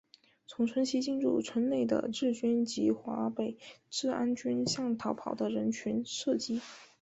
[0.47, 3.55] 从村西进入村内的日军及华北
[3.91, 6.59] 治安军向逃跑的人群射击。